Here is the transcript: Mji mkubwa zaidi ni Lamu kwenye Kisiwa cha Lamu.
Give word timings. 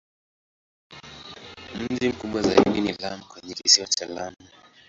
Mji 1.79 2.09
mkubwa 2.09 2.41
zaidi 2.41 2.81
ni 2.81 2.93
Lamu 2.93 3.25
kwenye 3.25 3.53
Kisiwa 3.53 3.87
cha 3.87 4.05
Lamu. 4.05 4.37